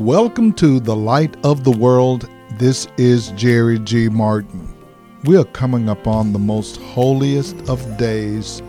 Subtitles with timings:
[0.00, 2.28] Welcome to the Light of the World.
[2.56, 4.08] This is Jerry G.
[4.08, 4.72] Martin.
[5.24, 8.62] We are coming upon the most holiest of days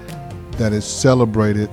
[0.54, 1.70] that is celebrated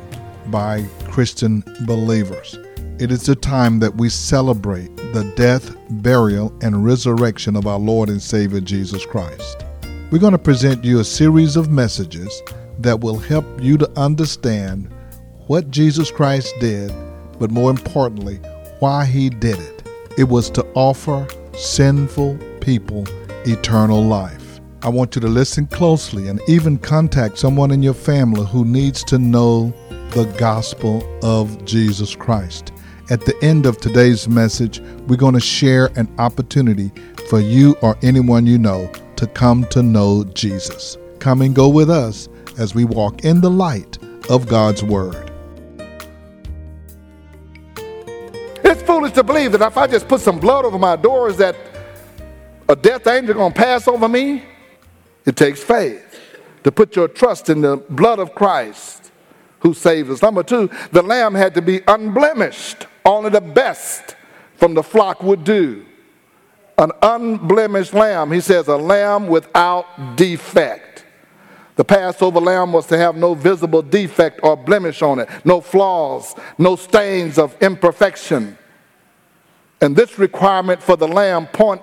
[0.48, 2.58] by Christian believers.
[2.98, 8.10] It is the time that we celebrate the death, burial, and resurrection of our Lord
[8.10, 9.64] and Savior Jesus Christ.
[10.10, 12.42] We're going to present you a series of messages
[12.80, 14.92] that will help you to understand
[15.46, 16.92] what Jesus Christ did,
[17.38, 18.38] but more importantly,
[18.80, 19.88] why he did it.
[20.18, 23.04] It was to offer sinful people
[23.46, 24.60] eternal life.
[24.82, 29.02] I want you to listen closely and even contact someone in your family who needs
[29.04, 29.72] to know
[30.10, 32.72] the gospel of Jesus Christ.
[33.10, 36.90] At the end of today's message, we're going to share an opportunity
[37.28, 40.96] for you or anyone you know to come to know Jesus.
[41.18, 45.25] Come and go with us as we walk in the light of God's Word.
[48.68, 51.56] It's foolish to believe that if I just put some blood over my doors that
[52.68, 54.42] a death angel going to pass over me.
[55.24, 56.20] It takes faith
[56.64, 59.12] to put your trust in the blood of Christ
[59.60, 60.22] who saves us.
[60.22, 62.86] Number two, the lamb had to be unblemished.
[63.04, 64.16] Only the best
[64.56, 65.84] from the flock would do.
[66.78, 70.85] An unblemished lamb, he says, a lamb without defect.
[71.76, 76.34] The Passover lamb was to have no visible defect or blemish on it, no flaws,
[76.58, 78.56] no stains of imperfection.
[79.80, 81.82] And this requirement for the lamb point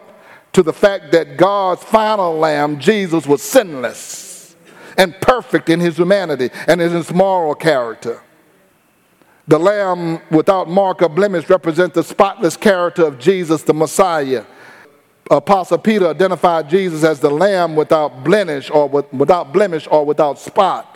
[0.53, 4.55] to the fact that God's final lamb, Jesus, was sinless
[4.97, 8.21] and perfect in his humanity and in his moral character.
[9.47, 14.45] The lamb without mark or blemish represents the spotless character of Jesus, the Messiah.
[15.31, 20.37] Apostle Peter identified Jesus as the lamb without blemish or with, without blemish or without
[20.37, 20.89] spot.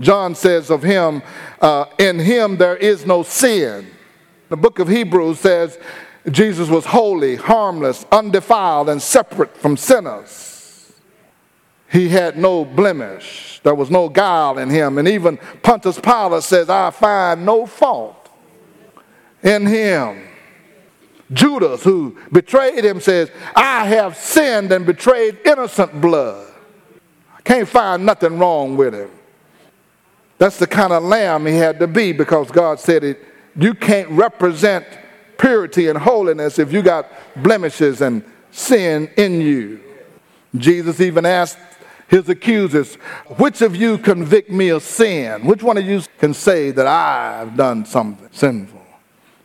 [0.00, 1.22] John says of him,
[1.60, 3.88] uh, in him there is no sin.
[4.48, 5.78] The book of Hebrews says
[6.30, 10.92] Jesus was holy, harmless, undefiled, and separate from sinners.
[11.90, 13.60] He had no blemish.
[13.62, 14.98] There was no guile in him.
[14.98, 18.28] And even Pontius Pilate says, I find no fault
[19.42, 20.27] in him.
[21.32, 26.50] Judas, who betrayed him, says, I have sinned and betrayed innocent blood.
[27.36, 29.10] I can't find nothing wrong with him.
[30.38, 33.24] That's the kind of lamb he had to be because God said it.
[33.56, 34.86] You can't represent
[35.36, 39.80] purity and holiness if you got blemishes and sin in you.
[40.56, 41.58] Jesus even asked
[42.08, 42.94] his accusers,
[43.36, 45.44] Which of you convict me of sin?
[45.44, 48.77] Which one of you can say that I've done something sinful?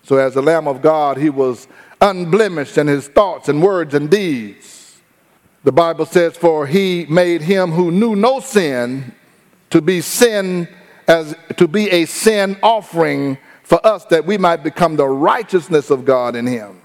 [0.04, 1.68] So, as the Lamb of God, he was
[2.02, 4.98] unblemished in his thoughts and words and deeds.
[5.64, 9.14] The Bible says, For he made him who knew no sin
[9.70, 10.68] to be sin
[11.08, 16.06] as to be a sin offering for us that we might become the righteousness of
[16.06, 16.82] God in him.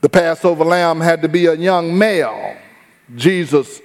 [0.00, 2.56] The Passover lamb had to be a young male.
[3.14, 3.80] Jesus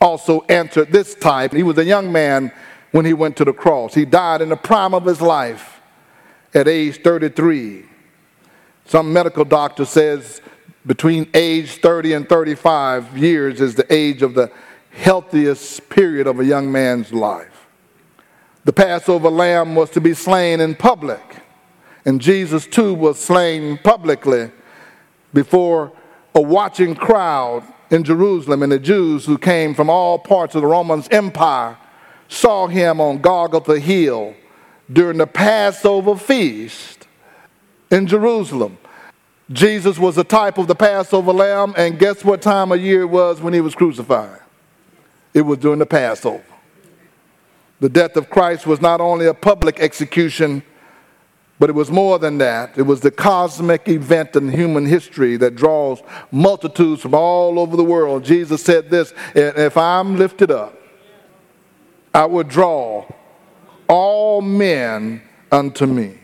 [0.00, 1.52] also answered this type.
[1.52, 2.52] He was a young man
[2.90, 3.94] when he went to the cross.
[3.94, 5.80] He died in the prime of his life
[6.52, 7.84] at age 33.
[8.86, 10.40] Some medical doctor says
[10.86, 14.50] between age 30 and 35 years is the age of the
[14.90, 17.66] healthiest period of a young man's life.
[18.64, 21.22] The Passover lamb was to be slain in public,
[22.04, 24.50] and Jesus too was slain publicly
[25.32, 25.92] before
[26.34, 30.68] a watching crowd in Jerusalem, and the Jews who came from all parts of the
[30.68, 31.76] Roman Empire
[32.28, 34.34] saw him on Golgotha Hill
[34.92, 37.01] during the Passover feast
[37.92, 38.78] in Jerusalem.
[39.52, 43.06] Jesus was a type of the Passover lamb, and guess what time of year it
[43.06, 44.40] was when he was crucified?
[45.34, 46.42] It was during the Passover.
[47.80, 50.62] The death of Christ was not only a public execution,
[51.58, 52.78] but it was more than that.
[52.78, 57.84] It was the cosmic event in human history that draws multitudes from all over the
[57.84, 58.24] world.
[58.24, 60.74] Jesus said this If I'm lifted up,
[62.14, 63.06] I will draw
[63.86, 66.21] all men unto me.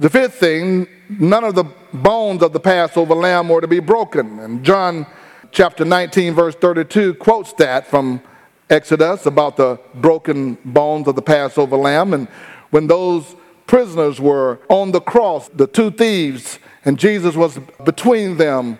[0.00, 4.38] The fifth thing, none of the bones of the Passover lamb were to be broken.
[4.38, 5.06] And John
[5.50, 8.22] chapter 19, verse 32 quotes that from
[8.70, 12.14] Exodus about the broken bones of the Passover lamb.
[12.14, 12.28] And
[12.70, 13.36] when those
[13.66, 18.78] prisoners were on the cross, the two thieves, and Jesus was between them,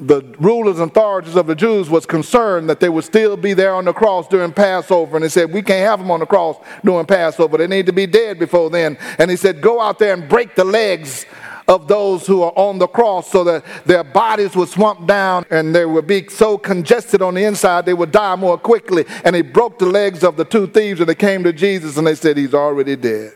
[0.00, 3.74] the rulers and authorities of the Jews was concerned that they would still be there
[3.74, 5.16] on the cross during Passover.
[5.16, 7.58] And they said, We can't have them on the cross during Passover.
[7.58, 8.96] They need to be dead before then.
[9.18, 11.26] And he said, Go out there and break the legs
[11.68, 15.74] of those who are on the cross so that their bodies would swamp down and
[15.74, 19.04] they would be so congested on the inside they would die more quickly.
[19.24, 22.06] And he broke the legs of the two thieves and they came to Jesus and
[22.06, 23.34] they said, He's already dead.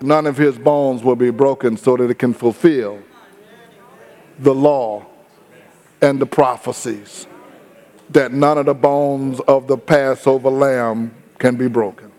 [0.00, 3.00] None of his bones will be broken so that it can fulfill
[4.38, 5.06] the law
[6.02, 7.26] and the prophecies,
[8.10, 12.12] that none of the bones of the Passover lamb can be broken.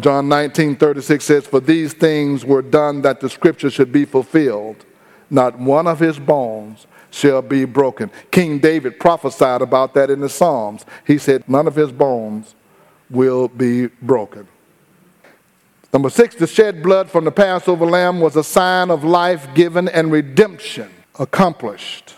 [0.00, 4.84] John 19, 36 says, For these things were done that the scripture should be fulfilled.
[5.30, 8.10] Not one of his bones shall be broken.
[8.30, 10.84] King David prophesied about that in the Psalms.
[11.06, 12.54] He said, None of his bones
[13.08, 14.46] will be broken.
[15.92, 19.88] Number six, the shed blood from the Passover lamb was a sign of life given
[19.88, 22.14] and redemption accomplished.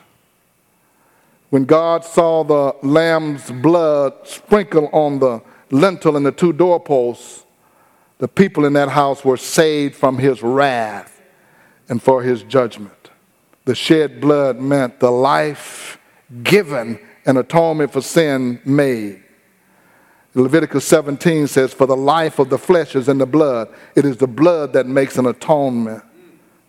[1.50, 7.44] When God saw the lamb's blood sprinkle on the lintel and the two doorposts,
[8.18, 11.22] the people in that house were saved from his wrath
[11.88, 13.10] and for his judgment.
[13.64, 15.98] The shed blood meant the life
[16.42, 19.22] given and atonement for sin made.
[20.34, 23.68] Leviticus 17 says, For the life of the flesh is in the blood.
[23.96, 26.04] It is the blood that makes an atonement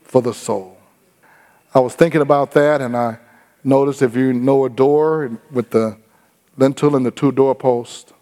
[0.04, 0.78] for the soul.
[1.74, 3.20] I was thinking about that and I
[3.64, 5.98] noticed if you know a door with the
[6.58, 8.14] lintel and the two doorposts,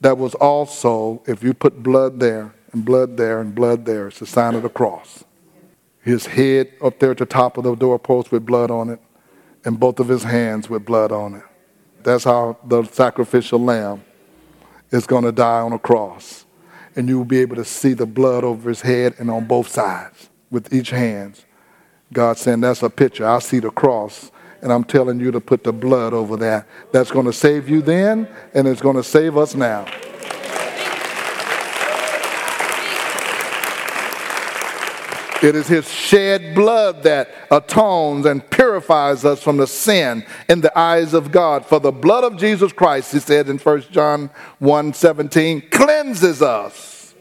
[0.00, 4.20] that was also, if you put blood there and blood there and blood there, it's
[4.20, 5.24] the sign of the cross.
[6.02, 9.00] His head up there at the top of the doorpost with blood on it,
[9.64, 11.42] and both of his hands with blood on it.
[12.02, 14.04] That's how the sacrificial lamb
[14.90, 16.46] is going to die on a cross.
[16.96, 19.68] And you will be able to see the blood over his head and on both
[19.68, 21.44] sides with each hand.
[22.12, 23.26] God saying, That's a picture.
[23.26, 24.30] I see the cross,
[24.62, 26.66] and I'm telling you to put the blood over that.
[26.92, 29.86] That's going to save you then, and it's going to save us now.
[35.40, 40.76] It is his shed blood that atones and purifies us from the sin in the
[40.76, 41.64] eyes of God.
[41.64, 47.14] For the blood of Jesus Christ, he said in 1 John 1 17, cleanses us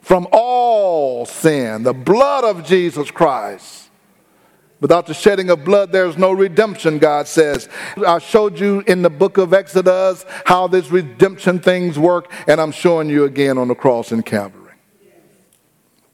[0.00, 1.82] from all sin.
[1.82, 3.83] The blood of Jesus Christ.
[4.84, 7.70] Without the shedding of blood, there's no redemption, God says.
[8.06, 12.70] I showed you in the book of Exodus how this redemption things work, and I'm
[12.70, 14.74] showing you again on the cross in Calvary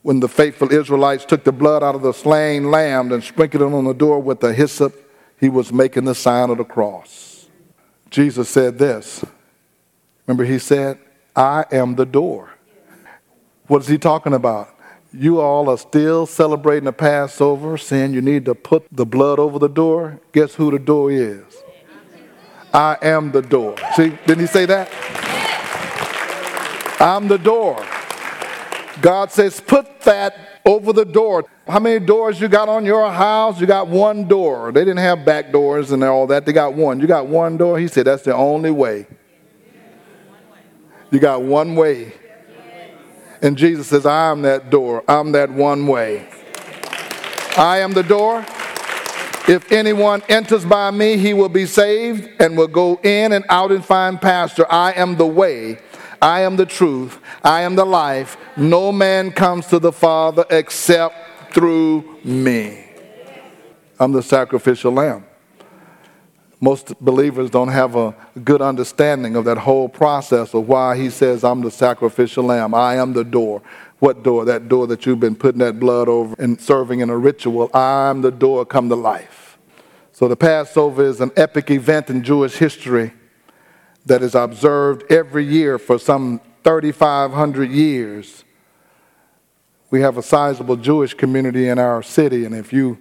[0.03, 3.75] when the faithful Israelites took the blood out of the slain lamb and sprinkled it
[3.75, 4.95] on the door with the hyssop,
[5.37, 7.49] he was making the sign of the cross.
[8.09, 9.25] Jesus said this.
[10.25, 10.97] Remember, he said,
[11.35, 12.51] I am the door.
[13.67, 14.73] What is he talking about?
[15.13, 19.59] You all are still celebrating the Passover, saying you need to put the blood over
[19.59, 20.21] the door.
[20.31, 21.43] Guess who the door is?
[22.73, 23.75] I am the door.
[23.95, 24.89] See, didn't he say that?
[27.01, 27.83] I'm the door.
[29.01, 31.45] God says, put that over the door.
[31.67, 33.59] How many doors you got on your house?
[33.59, 34.71] You got one door.
[34.71, 36.45] They didn't have back doors and all that.
[36.45, 36.99] They got one.
[36.99, 37.79] You got one door.
[37.79, 39.07] He said, that's the only way.
[41.09, 42.13] You got one way.
[43.41, 45.03] And Jesus says, I am that door.
[45.07, 46.27] I'm that one way.
[47.57, 48.45] I am the door.
[49.47, 53.71] If anyone enters by me, he will be saved and will go in and out
[53.71, 54.65] and find pasture.
[54.69, 55.79] I am the way.
[56.21, 57.19] I am the truth.
[57.43, 58.37] I am the life.
[58.55, 62.85] No man comes to the Father except through me.
[63.99, 65.25] I'm the sacrificial lamb.
[66.63, 71.43] Most believers don't have a good understanding of that whole process of why he says,
[71.43, 72.75] I'm the sacrificial lamb.
[72.75, 73.63] I am the door.
[73.97, 74.45] What door?
[74.45, 77.71] That door that you've been putting that blood over and serving in a ritual.
[77.75, 79.57] I'm the door come to life.
[80.11, 83.11] So the Passover is an epic event in Jewish history
[84.05, 88.43] that is observed every year for some 3,500 years.
[89.89, 92.99] We have a sizable Jewish community in our city, and if you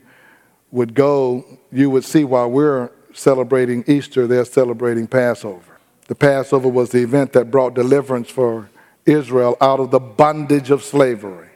[0.71, 5.79] would go, you would see why we're celebrating Easter, they're celebrating Passover.
[6.09, 8.69] The Passover was the event that brought deliverance for
[9.07, 11.49] Israel out of the bondage of slavery.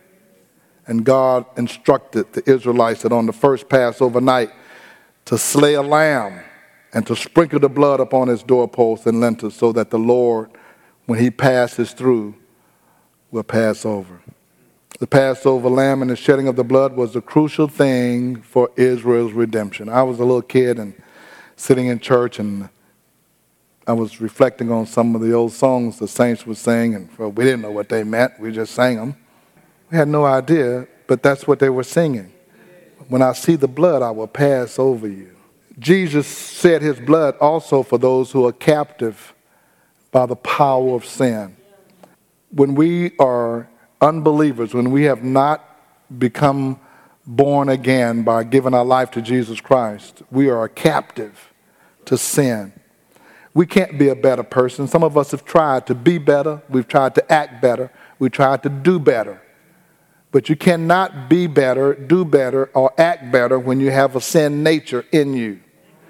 [0.86, 4.50] And God instructed the Israelites that on the first Passover night
[5.24, 6.44] to slay a lamb
[6.92, 10.50] and to sprinkle the blood upon his doorposts and lintels so that the Lord,
[11.06, 12.34] when he passes through,
[13.30, 14.20] will pass over.
[15.00, 19.32] The Passover lamb and the shedding of the blood was a crucial thing for Israel's
[19.32, 19.88] redemption.
[19.88, 20.94] I was a little kid and
[21.56, 22.68] sitting in church and
[23.86, 27.30] I was reflecting on some of the old songs the saints would sing, and well,
[27.30, 28.40] we didn't know what they meant.
[28.40, 29.16] We just sang them.
[29.90, 32.32] We had no idea, but that's what they were singing.
[33.08, 35.36] When I see the blood, I will pass over you.
[35.78, 39.34] Jesus shed his blood also for those who are captive
[40.10, 41.54] by the power of sin.
[42.50, 43.68] When we are
[44.00, 45.62] unbelievers, when we have not
[46.18, 46.80] become
[47.26, 51.52] born again by giving our life to Jesus Christ, we are a captive
[52.04, 52.72] to sin.
[53.54, 54.88] We can't be a better person.
[54.88, 58.62] Some of us have tried to be better, we've tried to act better, we've tried
[58.64, 59.40] to do better.
[60.32, 64.64] But you cannot be better, do better, or act better when you have a sin
[64.64, 65.60] nature in you.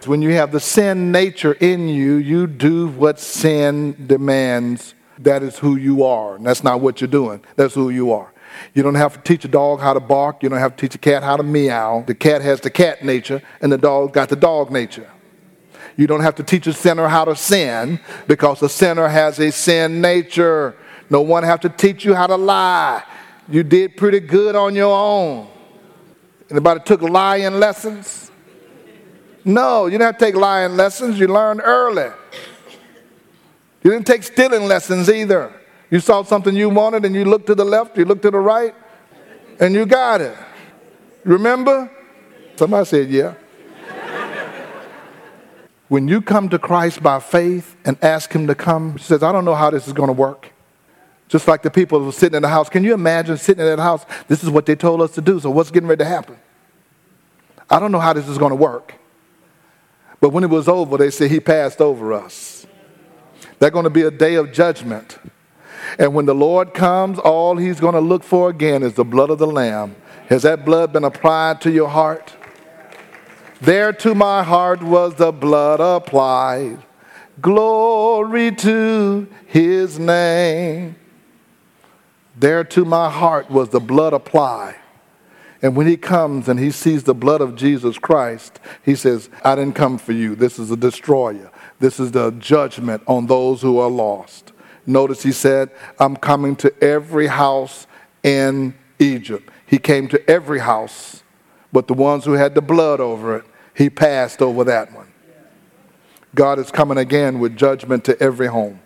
[0.06, 4.94] When you have the sin nature in you, you do what sin demands.
[5.18, 6.36] That is who you are.
[6.36, 8.33] And that's not what you're doing, that's who you are.
[8.74, 10.42] You don't have to teach a dog how to bark.
[10.42, 12.04] You don't have to teach a cat how to meow.
[12.06, 15.10] The cat has the cat nature, and the dog got the dog nature.
[15.96, 19.52] You don't have to teach a sinner how to sin because a sinner has a
[19.52, 20.76] sin nature.
[21.10, 23.02] No one have to teach you how to lie.
[23.48, 25.48] You did pretty good on your own.
[26.50, 28.30] Anybody took lying lessons?
[29.44, 31.18] No, you didn't have to take lying lessons.
[31.18, 32.10] You learned early.
[33.82, 35.52] You didn't take stealing lessons either.
[35.90, 38.38] You saw something you wanted and you looked to the left, you looked to the
[38.38, 38.74] right,
[39.60, 40.36] and you got it.
[41.24, 41.90] Remember?
[42.56, 43.34] Somebody said, Yeah.
[45.88, 49.32] when you come to Christ by faith and ask Him to come, He says, I
[49.32, 50.50] don't know how this is going to work.
[51.28, 52.68] Just like the people who were sitting in the house.
[52.68, 54.04] Can you imagine sitting in that house?
[54.28, 56.36] This is what they told us to do, so what's getting ready to happen?
[57.70, 58.94] I don't know how this is going to work.
[60.20, 62.66] But when it was over, they said, He passed over us.
[63.58, 65.18] There's going to be a day of judgment.
[65.98, 69.30] And when the Lord comes, all He's going to look for again is the blood
[69.30, 69.96] of the Lamb.
[70.28, 72.34] Has that blood been applied to your heart?
[73.60, 76.78] There to my heart was the blood applied.
[77.40, 80.96] Glory to His name.
[82.36, 84.76] There to my heart was the blood applied.
[85.62, 89.54] And when he comes and he sees the blood of Jesus Christ, he says, I
[89.54, 90.34] didn't come for you.
[90.34, 91.50] This is a destroyer.
[91.78, 94.52] This is the judgment on those who are lost.
[94.86, 97.86] Notice he said, I'm coming to every house
[98.22, 99.50] in Egypt.
[99.66, 101.22] He came to every house,
[101.72, 105.12] but the ones who had the blood over it, he passed over that one.
[106.34, 108.80] God is coming again with judgment to every home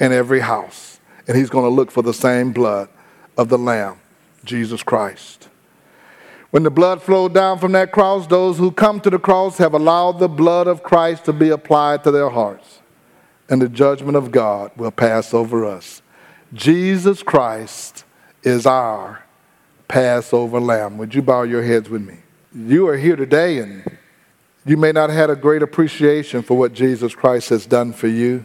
[0.00, 1.00] and every house.
[1.28, 2.88] And he's going to look for the same blood
[3.36, 3.98] of the Lamb,
[4.44, 5.48] Jesus Christ.
[6.50, 9.74] When the blood flowed down from that cross, those who come to the cross have
[9.74, 12.80] allowed the blood of Christ to be applied to their hearts,
[13.48, 16.02] and the judgment of God will pass over us.
[16.52, 18.04] Jesus Christ
[18.42, 19.22] is our
[19.88, 20.98] Passover lamb.
[20.98, 22.18] Would you bow your heads with me?
[22.54, 23.98] You are here today, and
[24.64, 28.08] you may not have had a great appreciation for what Jesus Christ has done for
[28.08, 28.44] you.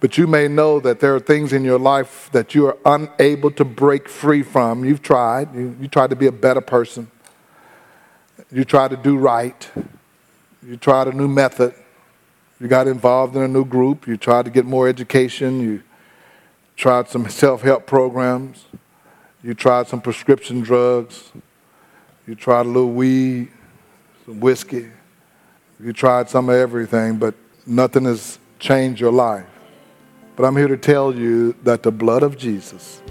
[0.00, 3.52] But you may know that there are things in your life that you are unable
[3.52, 4.84] to break free from.
[4.84, 5.54] You've tried.
[5.54, 7.08] You, you tried to be a better person.
[8.50, 9.70] You tried to do right.
[10.66, 11.74] You tried a new method.
[12.62, 14.06] You got involved in a new group.
[14.06, 15.60] You tried to get more education.
[15.60, 15.82] You
[16.76, 18.66] tried some self help programs.
[19.42, 21.32] You tried some prescription drugs.
[22.24, 23.48] You tried a little weed,
[24.24, 24.86] some whiskey.
[25.82, 27.34] You tried some of everything, but
[27.66, 29.46] nothing has changed your life.
[30.36, 33.02] But I'm here to tell you that the blood of Jesus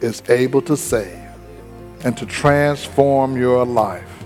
[0.00, 1.28] is able to save
[2.04, 4.19] and to transform your life.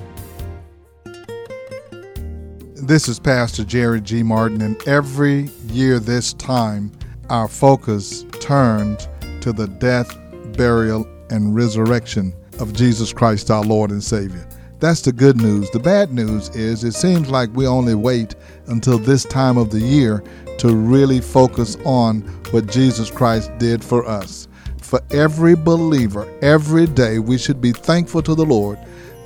[2.87, 4.23] This is Pastor Jerry G.
[4.23, 6.93] Martin, and every year this time,
[7.31, 9.09] our focus turned
[9.41, 10.15] to the death,
[10.55, 14.47] burial, and resurrection of Jesus Christ, our Lord and Savior.
[14.81, 15.71] That's the good news.
[15.71, 18.35] The bad news is it seems like we only wait
[18.67, 20.23] until this time of the year
[20.59, 24.47] to really focus on what Jesus Christ did for us.
[24.83, 28.79] For every believer, every day, we should be thankful to the Lord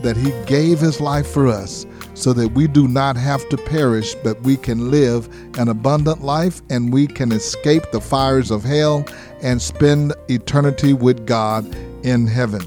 [0.02, 1.86] that He gave His life for us
[2.18, 6.60] so that we do not have to perish, but we can live an abundant life
[6.68, 9.06] and we can escape the fires of hell
[9.40, 11.64] and spend eternity with God
[12.02, 12.62] in heaven.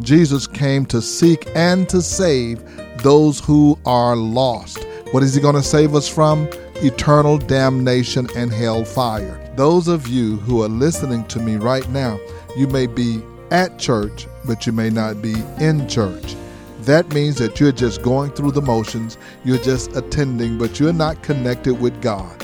[0.00, 2.62] Jesus came to seek and to save
[3.02, 4.84] those who are lost.
[5.12, 6.48] What is He going to save us from?
[6.76, 9.40] Eternal damnation and hell fire.
[9.56, 12.18] Those of you who are listening to me right now,
[12.56, 16.34] you may be at church, but you may not be in church.
[16.84, 21.22] That means that you're just going through the motions, you're just attending, but you're not
[21.22, 22.38] connected with God.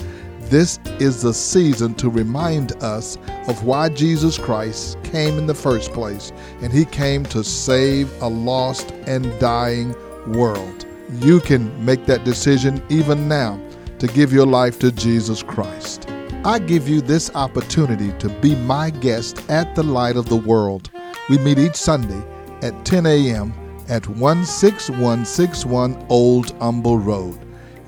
[0.45, 3.19] This is the season to remind us
[3.49, 6.33] of why Jesus Christ came in the first place,
[6.63, 9.95] and He came to save a lost and dying
[10.27, 10.87] world.
[11.21, 13.61] You can make that decision even now
[13.99, 16.09] to give your life to Jesus Christ.
[16.47, 20.91] I give you this opportunity to be my guest at the Light of the World.
[21.29, 22.23] We meet each Sunday
[22.63, 23.60] at 10 a.m
[23.91, 27.39] at 16161 Old Humble Road.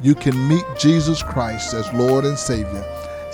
[0.02, 2.84] You can meet Jesus Christ as Lord and Savior,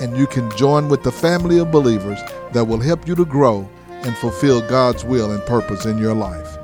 [0.01, 2.21] and you can join with the family of believers
[2.53, 6.59] that will help you to grow and fulfill God's will and purpose in your life.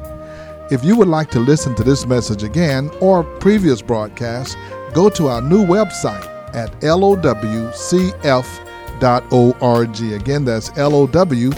[0.70, 4.56] If you would like to listen to this message again or previous broadcasts,
[4.92, 7.72] go to our new website at lowcf.org.
[10.12, 11.54] Again, that's lowcf.org.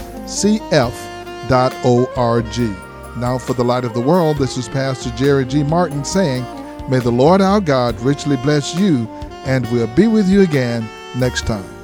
[3.19, 5.63] Now, for the light of the world, this is Pastor Jerry G.
[5.63, 6.43] Martin saying,
[6.87, 9.07] May the Lord our God richly bless you,
[9.45, 11.76] and we'll be with you again next time.